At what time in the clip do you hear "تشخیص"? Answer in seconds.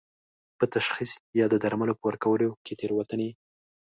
0.73-1.11